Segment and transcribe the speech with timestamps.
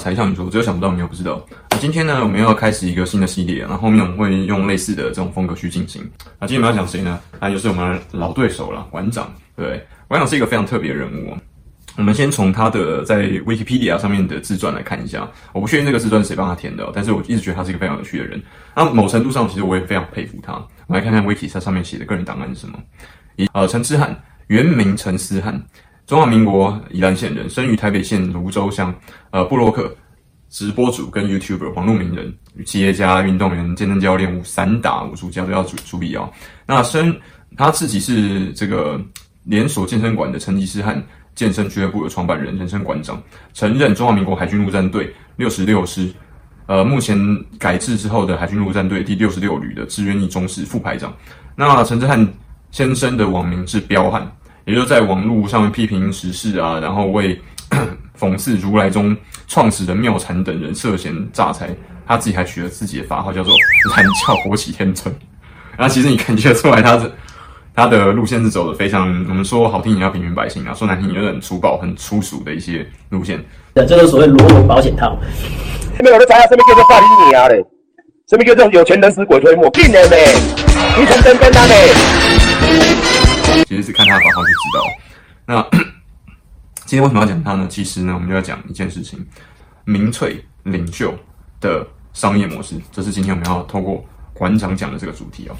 [0.00, 1.44] 才向你说，只有想不到，没有不知道。
[1.70, 6.02] 那今天呢，我们要开始一个新的系列，然后后面我们会用类似的这种风格去进行。
[6.40, 7.20] 那今天我们要讲谁呢？
[7.38, 9.32] 那就是我们的老对手了，馆长。
[9.54, 11.36] 对，馆长是一个非常特别的人物。
[11.96, 15.28] 我们先从他的在 Wikipedia 上面的自传来看一下。
[15.52, 18.40] 我不确定这个自传是谁帮他填的，但是我一直觉得他是一个非常有趣的人。
[18.74, 20.52] 那某程度上，其实我也非常佩服他。
[20.86, 22.78] 我们来看看 Wiki 它上面写的个人档案是什么。
[23.36, 25.60] 一呃，陈之汉，原名陈思汉。
[26.10, 28.92] 中华民国宜兰县人，生于台北县芦洲乡。
[29.30, 29.94] 呃，布洛克、
[30.48, 32.34] 直播主跟 YouTuber，网络名人、
[32.66, 36.28] 企业家、运动员、健身教练、散打、武术家都要注注意哦。
[36.66, 37.16] 那生
[37.56, 39.00] 他自己是这个
[39.44, 41.00] 连锁健身馆的成吉思汗
[41.36, 43.22] 健身俱乐部的创办人，人生馆长，
[43.52, 46.12] 曾任中华民国海军陆战队六十六师，
[46.66, 47.16] 呃，目前
[47.56, 51.14] 改制之后的海军陆战队第六十六旅的志愿役中士副排长。
[51.54, 52.28] 那陈之汉
[52.72, 54.28] 先生的网名是彪悍。
[54.64, 57.40] 也就在网络上面批评时事啊，然后为
[58.18, 59.16] 讽刺如来宗
[59.48, 61.70] 创始人妙禅等人涉嫌诈财，
[62.06, 63.54] 他自己还取了自己的法号，叫做
[63.96, 65.14] 蓝教火起天尊。
[65.76, 67.12] 然后其实你感觉出来，他的
[67.74, 73.42] 他的路线是走的非常，我们说好听也要平民百姓啊，说难听也很粗暴、很粗俗的一些路线。
[73.74, 75.16] 这就是所谓罗文保险套。
[76.00, 77.64] 没有人查下，什么叫做法你啊嘞？
[78.28, 79.68] 什么叫做有钱能使鬼推磨？
[79.70, 80.34] 骗人嘞！
[80.98, 82.49] 你从真跟他嘞？
[83.66, 84.80] 其实是看他的法号就知道。
[85.46, 85.78] 那
[86.86, 87.66] 今天为什么要讲他呢？
[87.68, 89.24] 其实呢，我们就要讲一件事情：
[89.84, 91.14] 民粹领袖
[91.60, 92.74] 的商业模式。
[92.90, 95.56] 这是今天我们要透过馆长讲的这个主题哦。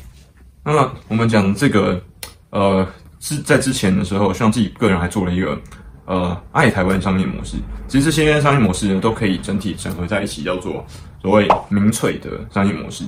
[0.65, 2.03] 那么我们讲这个，
[2.51, 2.87] 呃，
[3.19, 5.59] 之在之前的时候，像自己个人还做了一个
[6.07, 7.57] 呃爱台湾商业模式。
[7.87, 10.85] 其实这些商业模式呢，都可以整体整合在一起，叫做
[11.23, 13.05] 所谓民粹的商业模式。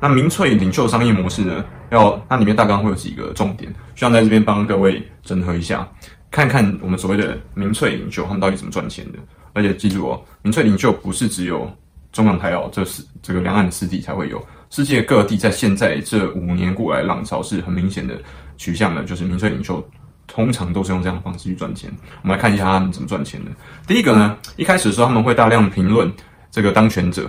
[0.00, 1.64] 那民粹领袖商业模式呢？
[1.90, 5.86] 要它里面大纲会有几个重点，希望在这边帮各位整合一下，
[6.30, 9.18] 看看我们所谓的民粹领袖他们到底怎么赚钱的。
[9.52, 11.68] 而且记住哦，民粹领袖不是只有
[12.12, 14.40] 中港台哦这是这个两岸的四地才会有，
[14.70, 18.16] 世界各地在现在这五年过来浪潮是很明显的
[18.56, 19.84] 取向的，就是民粹领袖
[20.28, 21.90] 通常都是用这样的方式去赚钱。
[22.22, 23.50] 我们来看一下他们怎么赚钱的。
[23.86, 26.10] 第一个呢，一开始的时候他们会大量评论
[26.52, 27.28] 这个当权者。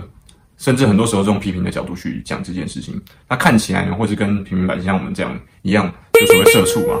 [0.62, 2.94] 甚至很多时候，这种批评的角度去讲这件事情，
[3.28, 6.96] 他看起来呢，或是跟平民百姓像我们这样一样，就所谓社畜嘛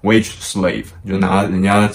[0.00, 1.90] ，wage slave，就拿人家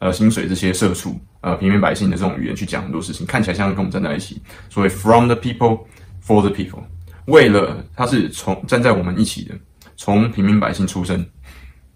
[0.00, 4.38] 呃薪水这些社畜，呃平民百姓的这种语言去讲很多事情，看起来像是跟我们站在一起。
[4.68, 5.80] 所谓 from the people
[6.22, 6.82] for the people，
[7.24, 9.54] 为了他是从站在我们一起的，
[9.96, 11.24] 从平民百姓出生，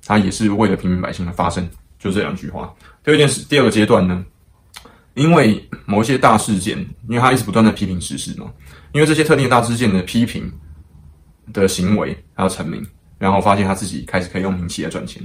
[0.06, 2.74] 他也是为了平民百姓而发声，就这两句话。
[3.04, 4.24] 第二件事，第二个阶段呢？
[5.14, 6.76] 因为某一些大事件，
[7.08, 8.46] 因为他一直不断的批评时事嘛，
[8.92, 10.52] 因为这些特定的大事件的批评
[11.52, 12.84] 的行为，他要成名，
[13.16, 15.22] 然后发现他自己开始可以用名气来赚钱。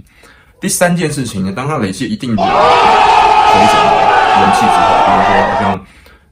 [0.62, 3.74] 第三件事情呢，当他累积一定的水准、
[4.42, 5.86] 人气之后，比如说好像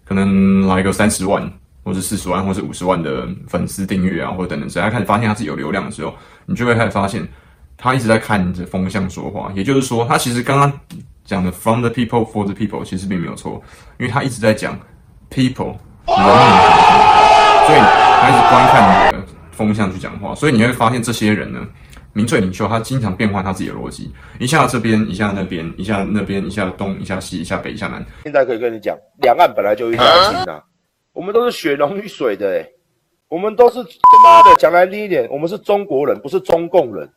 [0.05, 1.51] 可能来个三十万，
[1.83, 6.13] 或者四十万，或者五十万的粉丝订阅啊，或者等等，只要开始发现他自己有流量的时候，
[6.45, 7.27] 你就会开始发现
[7.75, 10.71] 他一直在看着风向说话，也就是说，他其实刚刚。
[11.27, 13.61] 讲的 from the people for the people 其实并没有错，
[13.99, 14.79] 因为他一直在讲
[15.29, 15.75] people
[16.07, 16.47] 人民，
[17.67, 21.59] 所以他一直观看你的风向去讲话，所以你会发现这些人呢，
[22.13, 28.01] 民粹领袖他经常变换他自己的逻辑，一下这边，一下那边，一下那边，一下东，一下西，一下北，一下南。
[28.23, 30.61] 现在可以跟你讲，两岸本来就一条心呐，
[31.11, 32.65] 我们都是血浓于水的诶，
[33.27, 37.09] 我们都是他妈的讲来听一点，我们是中国人，不是中共人。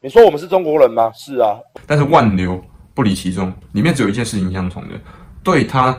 [0.00, 1.10] 你说我们是中国人吗？
[1.16, 2.62] 是啊，但是万流。
[3.00, 4.90] 不离其中，里面只有一件事情相同的，
[5.42, 5.98] 对他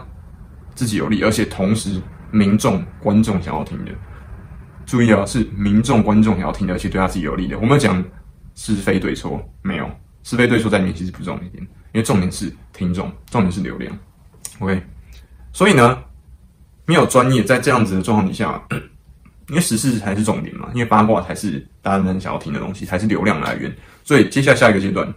[0.76, 3.92] 自己有利，而且同时民众观众想要听的。
[4.86, 7.58] 注意啊，是民众观众想要听的，而且对他自己有利的。
[7.58, 8.04] 我们讲
[8.54, 9.90] 是非对错，没有
[10.22, 13.98] 是非对错在里面其实不重点，因为重点是听众，重点是流量。
[14.60, 14.80] OK，
[15.52, 15.98] 所以呢，
[16.86, 18.62] 没有专业，在这样子的状况底下，
[19.48, 23.76] 因为时事才是重点嘛，因为八卦才是大家真想要听的东西，才是流量来源。
[24.04, 25.12] 所以接下下一个阶段。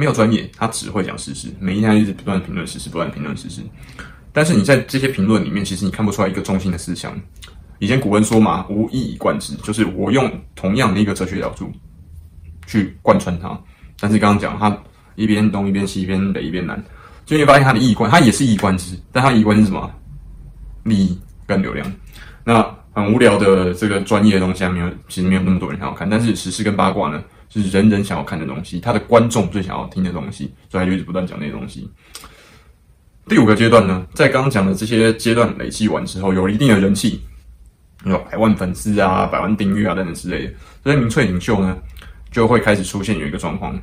[0.00, 3.60] 没有专业，他只会讲事实，每一天一直不断评论事实，不断评论事实。
[4.32, 7.12] 但是你在这些评论里面，其实你看不出来一个中心的思想。
[7.80, 11.70] 以前古人说嘛，无一以贯之，就是我用同样的一个哲学角度
[12.66, 13.60] 去贯穿它。
[14.00, 14.74] 但是刚刚讲他
[15.16, 16.82] 一边东一边西，一边北一边南，
[17.26, 19.90] 就会发现他的一以贯，他也是一以贯之，但他一以贯是什么？
[20.84, 21.92] 利益跟流量。
[22.42, 26.08] 那很无聊的这个专业的东西还没有，其实没有那么多人想要看。
[26.08, 27.22] 但是时事跟八卦呢？
[27.52, 31.90] 是人人想要看的东西，他的观众最想要听的东西，所以他就一直不断讲那些东西。
[33.26, 37.20] 第五个阶段呢，在刚刚讲的这些阶段累积完之后，有一定的人气，
[38.04, 40.52] 有百万粉丝啊、百万订阅啊等等之类的，
[40.84, 41.76] 这些民粹领袖呢，
[42.30, 43.76] 就会开始出现有一个状况，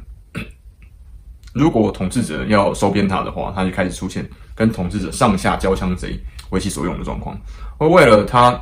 [1.53, 4.25] 如果统治者要收编他的话，他就开始出现
[4.55, 6.17] 跟统治者上下交枪贼
[6.51, 7.37] 为其所用的状况。
[7.79, 8.57] 而为了他，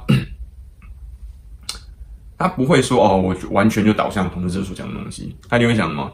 [2.37, 5.35] 他不会说哦，我完全就导向统治者所讲的东西。
[5.49, 6.11] 他一定会讲什么？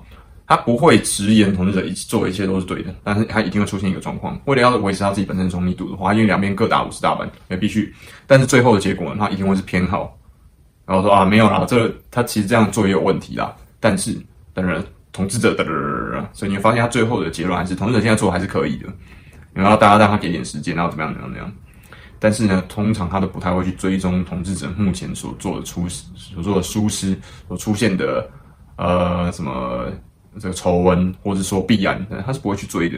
[0.48, 7.94] 他不会直言统治者一做的一切都是对的，但是他一定会出现一个状况，为了要维持他自己本身的中立度的话，因为两边各打五十大板也必须。
[8.28, 10.14] 但是最后的结果呢，他一定会是偏好，
[10.86, 13.56] 然后说啊没有啦，这、他其实这样做也有问题啦。
[13.80, 14.14] 但是
[14.54, 14.84] 当然
[15.14, 15.64] 统治者的，
[16.34, 18.88] 所以你会发现他最后的结论还是统治者现在做还是可以的，
[19.54, 21.56] 然后大家让他给点时间，然后怎么样怎么样怎么样。
[22.22, 27.20] 但是呢，通常他都不太会去追踪统治者目前所做的出所做的疏失
[27.50, 28.30] 所出现的
[28.78, 29.92] 呃什么。
[30.40, 32.98] 这个丑闻，或者说弊案，他是不会去追的，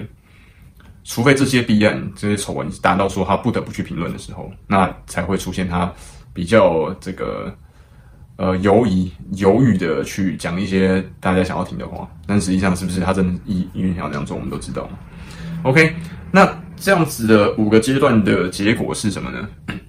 [1.04, 5.92] 除非这些弊案、这些丑闻达到说他不得不去评论的时候，那才会出现他
[6.32, 7.52] 比较这个
[8.36, 12.08] 呃犹疑、犹豫的去讲一些大家想要听的话。
[12.28, 14.88] 但实际上，是不是他真的意意愿想要这样做，我们都知道。
[15.64, 15.92] OK，
[16.30, 19.50] 那这样子的五个阶段的结果是什么呢？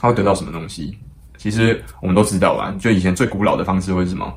[0.00, 0.98] 他会得到什么东西？
[1.38, 4.32] 其实我们都知道啦，就以前最古老的方式会是什么？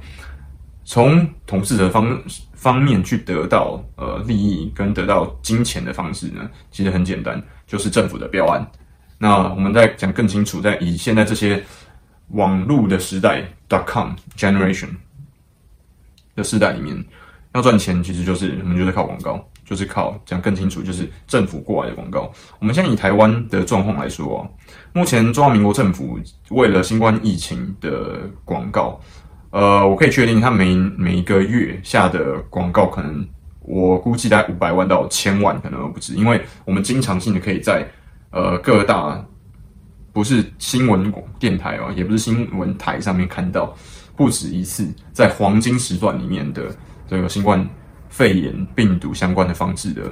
[0.83, 2.21] 从统治者方
[2.53, 8.65] 方面去得到呃利益跟得到金钱的方式呢，其实很简单，就是政府的标案。
[9.17, 11.63] 那我们再讲更清楚，在以现在这些
[12.29, 14.89] 网络的时代，dot-com generation
[16.35, 17.03] 的时代里面，
[17.53, 22.31] 要赚钱其实就是我们就是靠广告，就是靠讲更清楚，就是政府过来的广告。
[22.59, 24.47] 我们现在以台湾的状况来说，
[24.93, 26.19] 目前中华民国政府
[26.51, 28.99] 为了新冠疫情的广告。
[29.51, 33.25] 呃，我可以确定，他每每一个月下的广告，可能
[33.61, 36.13] 我估计在五百万到千万，可能都不止。
[36.13, 37.87] 因为我们经常性的可以在
[38.31, 39.25] 呃各大
[40.11, 41.09] 不是新闻
[41.39, 43.73] 电台哦，也不是新闻台上面看到
[44.17, 46.63] 不止一次，在黄金时段里面的
[47.07, 47.65] 这个新冠
[48.09, 50.03] 肺炎病毒相关的方式的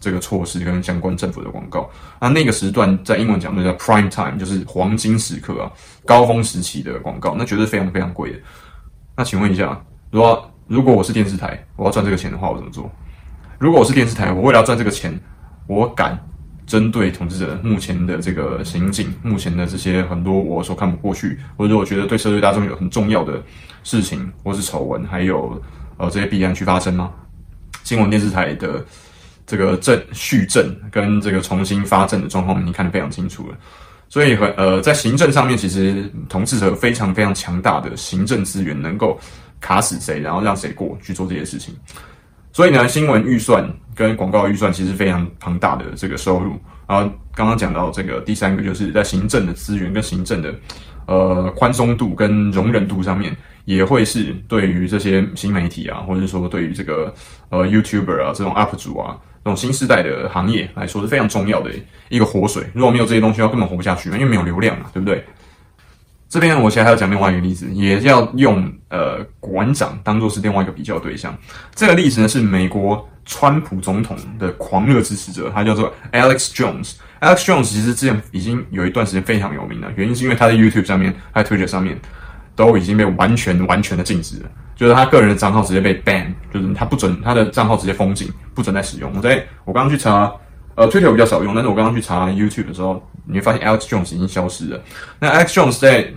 [0.00, 1.88] 这个措施跟相关政府的广告。
[2.20, 5.70] 那那个时段在英文讲的叫 prime time，就是黄金时刻啊，
[6.04, 8.38] 高峰时期的广告，那绝对非常非常贵的。
[9.16, 12.90] 那请问一下，如果如果我是电视台，我要赚这个钱的话，我怎么做？
[13.58, 15.16] 如果我是电视台，我为了要赚这个钱，
[15.68, 16.18] 我敢
[16.66, 23.40] 针对统治者目前的这个行径，目前的这些很多我所看不过去，或者我觉得对社会大众有很重要的
[23.84, 25.60] 事情，或是丑闻，还有
[25.98, 27.12] 呃这些弊案去发生吗？
[27.84, 28.84] 新闻电视台的
[29.46, 33.56] 这个证续证跟这个重新发证的状况，你看得非常清楚了。
[34.08, 39.18] 所以，呃，在行政上面，其实统治者非常非常强大的行政资源，能够
[39.58, 41.74] 卡死谁，然后让谁过去做这些事情。
[42.52, 46.60] 所以呢，新闻预算跟广告预算其实非常庞大的这个收入。
[46.86, 50.54] 然后刚刚讲到这个第三个，就是在行政的资源跟行政的
[51.06, 57.14] 呃宽松度跟容忍度上面，也会是对于这些新媒体啊，或者是说对于这个
[57.50, 59.16] 呃 YouTuber 啊这种 UP 主啊。
[59.44, 61.68] 这种新时代的行业来说是非常重要的
[62.08, 62.62] 一个活水。
[62.72, 65.24] 如果没有这些东西，要根本活不下去，因为没有流量嘛，对不对？
[66.32, 71.36] 这边我现在还要讲另外一个例子，也要用呃馆长当做是另外一个比较对象。
[71.74, 76.94] 这个例子呢是美国川普总统的狂热支持者，他叫做 Alex Jones。
[77.20, 82.00] Alex Jones 其实之前已经有一段时间非常有名了，原因是因为他在 YouTube 上面，在 Twitter 上面
[82.56, 84.50] 都已经被完全完全的禁止了。
[84.74, 89.12] 就是他个人的账号直接被 ban，就是他不准他的账号直接封禁，不准再使用。
[89.14, 90.32] 我在我刚刚去查，
[90.74, 94.82] 呃，Twitter 比较少用，但是我刚刚去查 YouTube 的时候，你会发现 Alex Jones 已经消失了。
[95.18, 96.12] 那 Alex Jones 在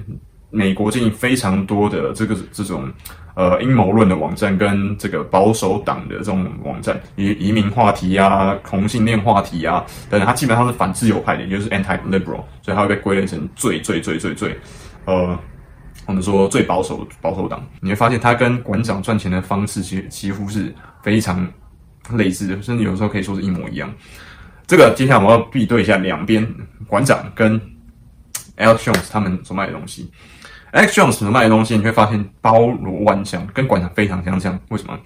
[0.50, 2.90] 美国经营非常多的这个这种
[3.36, 14.60] 呃阴谋论的网站，跟这个保守党的这种网站，移移民话题啊、同性恋话题啊等等，他基本上是反自由派的，也就是 anti-liberal，所以他会被归类成最最最最最
[15.06, 15.38] 呃。
[16.08, 20.72] 我们说最保守保守党，你会发现他跟馆长赚钱的方式其实几乎是
[21.02, 21.52] 非常
[22.12, 23.92] 类似的，甚至有时候可以说是一模一样。
[24.68, 26.46] 这个接下来我要比对一下两边
[26.88, 27.60] 馆长跟
[28.58, 30.12] Alex Jones 他们所卖的东西。
[30.74, 34.60] Alex Jones 所卖的东西，你会发现包罗万象，跟馆长非常相像。
[34.70, 35.00] 为什么？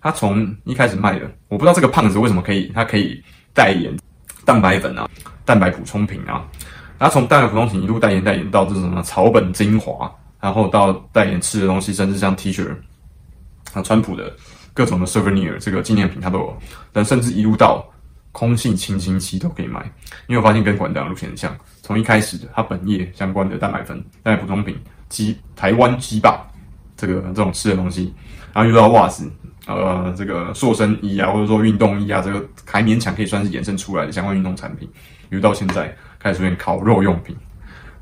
[0.00, 3.22] 他从一开始卖的，我不知道这个胖子为什么可以，他可以
[3.52, 3.96] 代言
[4.44, 5.08] 蛋白粉啊、
[5.44, 6.44] 蛋白补充品啊，
[6.98, 10.10] 他从蛋白补充品一路代言代言到这是什么草本精华。
[10.38, 12.68] 然后到代言吃的东西，甚至像 T 恤，
[13.72, 14.32] 啊，川普的
[14.74, 16.58] 各种的 souvenir 这个纪念品，他都有。
[16.92, 17.84] 但甚至一路到
[18.36, 19.82] 空气清新期都可以买。
[20.26, 24.78] 因为我发现跟馆长路线很像，从一开始的他本业相关的蛋白粉、蛋白补充品、
[25.08, 26.46] 鸡台湾鸡霸
[26.98, 28.12] 这个这种吃的东西，
[28.52, 29.32] 然后又到袜子，
[29.66, 34.86] 呃，这个塑身衣啊，或者说运动衣啊，这个还勉强可以算是衍生出来的相关运动产品。
[35.30, 37.34] 一路到现在开始出现烤肉用品、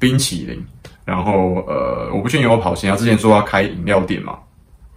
[0.00, 0.60] 冰淇淋。
[1.04, 2.96] 然后呃，我不确定有没有跑线啊。
[2.96, 4.38] 之前说要开饮料店嘛，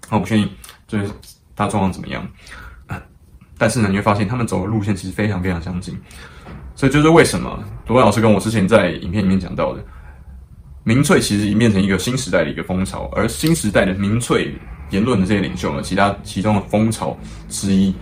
[0.10, 0.50] 我不确定，
[0.88, 1.12] 就是
[1.56, 2.26] 他状况怎么样。
[3.58, 5.98] 但是呢，你会发现他们走的路线其实非常非常相近。
[6.76, 9.84] 所以就是为什么罗老师跟我之前在影片里面讲到的，
[10.84, 14.56] 民粹其实已经变成一个新时代的一个风潮，而新时代的民粹
[14.92, 17.18] 言论的这些领袖呢，其他其中的风潮
[17.50, 17.94] 之一，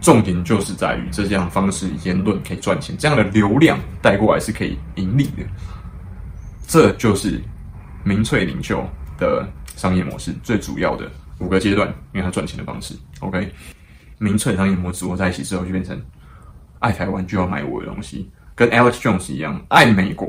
[0.00, 5.44] 重点就是在于这样方式言论可以赚钱，这样的流量带过来是可以盈利的。
[6.66, 7.38] 这就是
[8.02, 8.82] 民粹领袖
[9.18, 12.94] 的商业模式最主要的五个阶段，因为他赚钱的方式。
[13.20, 13.52] OK，
[14.22, 16.00] 民粹商业模式我在一起之后就变成。
[16.78, 20.28] 爱台湾就要买我的东西，跟 Alex Jones 一样，爱美国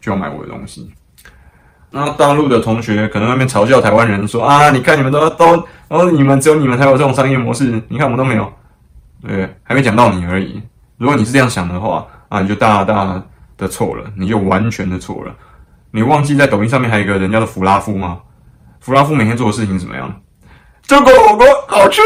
[0.00, 0.90] 就要买我的东西。
[1.90, 5.52] 那大陆的同学可能外面嘲笑台湾人说啊，你看你们都都，
[5.88, 8.50] 然后你们只有你们才有这种商业模式，你看我们都没有。
[9.20, 10.62] 对，还没讲到你而已。
[10.96, 13.22] 如果你是这样想的话，啊，你就大大
[13.58, 15.36] 的错了，你就完全的错了。
[15.90, 18.18] 你忘记在抖音上面还有一个人叫做弗拉夫吗？
[18.80, 20.22] 弗拉夫每天做的事情怎么样？
[20.80, 22.00] 这个火锅好吃。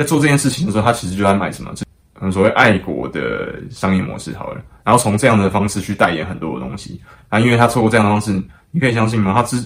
[0.00, 1.70] 在做这件事情的时候，他其实就在卖什么？
[1.74, 4.62] 这所谓爱国的商业模式好了。
[4.82, 8.32] 然后从这样的方式去代言很多的东西啊，因为他透过这样的方式，
[8.70, 9.34] 你可以相信吗？
[9.34, 9.62] 他是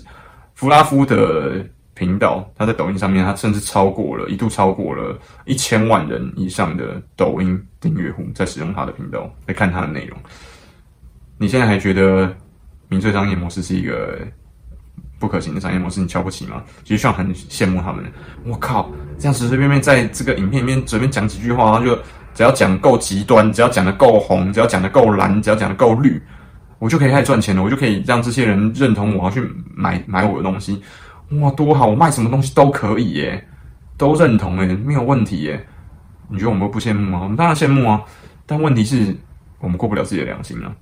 [0.54, 1.64] 弗拉夫的
[1.94, 10.18] 频道，他在抖音上面，他甚至超过了，一度超过了一千万人以上的抖音订阅户在使用他的频道在看他的内容。
[11.38, 12.34] 你现在还觉得
[12.88, 14.18] 民粹商业模式是一个？
[15.18, 16.62] 不可行的商业模式，你瞧不起吗？
[16.82, 18.04] 其实像很羡慕他们。
[18.44, 21.96] 我靠，这样随随便便在这个影片里面随便讲几句话，然后就
[22.34, 26.20] 只要讲够极端，只要讲得够红，只要讲得够蓝，只要讲得够绿，
[26.78, 27.62] 我就可以开始赚钱了。
[27.62, 29.42] 我就可以让这些人认同我，要去
[29.74, 30.82] 买买我的东西。
[31.40, 31.86] 哇，多好！
[31.86, 33.48] 我卖什么东西都可以耶，
[33.96, 35.66] 都认同耶，没有问题耶。
[36.28, 37.20] 你觉得我们不羡慕吗？
[37.22, 38.02] 我们当然羡慕啊，
[38.46, 39.16] 但问题是
[39.58, 40.74] 我们过不了自己的良心了。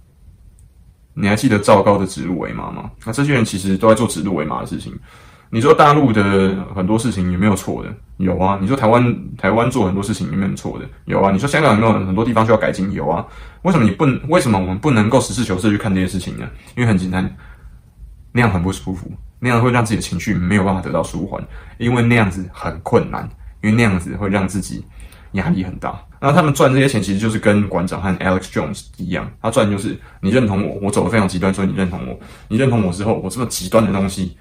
[1.14, 2.90] 你还记得赵高的指鹿为马吗？
[3.04, 4.92] 那这些人其实都在做指鹿为马的事情。
[5.50, 7.95] 你说大陆的很多事情有没有错的？
[8.16, 8.59] 有啊。
[8.59, 10.87] 你说台湾台湾做很多事情有没有错的？
[11.04, 11.31] 有啊。
[11.31, 12.90] 你说香港有没有很多地方需要改进？
[12.92, 13.23] 有啊。
[13.61, 14.07] 为什么你不？
[14.28, 16.49] 为什么我们不能够实事求是去看这些事情呢？
[16.75, 17.37] 因为很简单，
[18.33, 21.45] 那样很不舒服，那样会让自己的情绪没有办法得到舒缓，
[21.76, 23.28] 因为那样子很困难，
[23.61, 24.83] 因为那样子会让自己
[25.33, 26.00] 压力很大。
[26.25, 32.17] 那他们赚这些钱，其实就是跟馆长和 Alex Jones 一样，他赚就是你认同我，我走的非常极端，所以你认同我。
[32.47, 34.37] 你认同我之后，我这么极端的东西，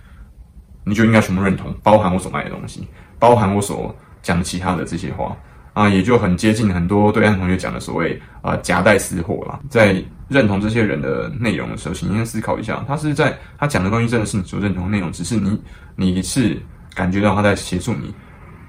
[0.83, 5.35] 你就应该全部认同，包含我所卖的东西，包含我所讲的其他的这些话
[5.73, 9.59] 啊，也就很接近很多对岸同学讲的所谓啊夹带私货啦。
[9.67, 9.95] 在
[10.29, 15.59] 认同这些人的内容的时候，请先思考一下，他是在他讲的东西真的是你所认同的内容，只是你
[15.95, 16.61] 你是
[16.93, 18.13] 感觉到他在协助你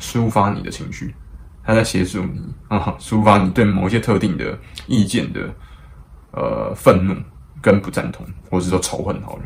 [0.00, 1.14] 抒发你的情绪。
[1.64, 5.54] 他在协助你啊，抒发你对某一些特定的意见的
[6.32, 7.14] 呃愤怒
[7.60, 9.22] 跟不赞同，或者是说仇恨。
[9.22, 9.42] 好了，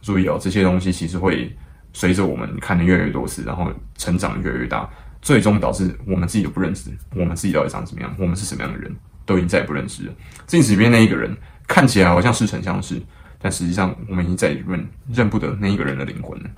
[0.00, 1.54] 注意哦，这些东西其实会
[1.92, 4.88] 随着我们看的越来越多次，然后成长越来越大，
[5.20, 8.94] 最终导致我们自己都不认识我们自己到底长怎么样，我们是什么样的人，
[9.26, 10.12] 都已经再也不认识了。
[10.46, 11.36] 镜子里面那一个人
[11.68, 13.00] 看起来好像似曾相识，
[13.38, 16.50] 但实际上我们已经再也认认不得那一个人的灵魂了。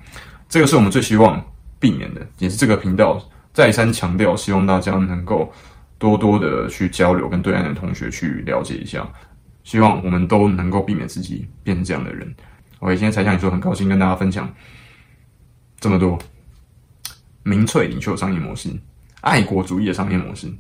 [0.49, 1.45] 这个是我们最希望
[1.81, 3.21] 避免的，也是这个频道。
[3.57, 5.51] 再三强调，希望大家能够
[5.97, 9.09] 多多的去交流，跟对岸的同学去了解一下。
[9.65, 12.35] 希望我们都能够避免自己变成这样的人。
[12.81, 14.47] OK，今天柴 Sean 你说很高兴跟大家分享
[15.81, 16.19] 这么多
[17.45, 18.69] 民粹领袖商业模式、
[19.23, 20.53] 爱国主义的商业模式。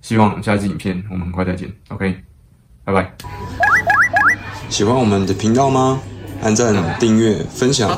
[0.00, 1.68] 希望下一支影片我们很快再见。
[1.88, 2.16] OK，
[2.84, 3.12] 拜拜。
[4.68, 6.00] 喜欢我们的频道吗？
[6.44, 7.90] 按赞、订阅、分享。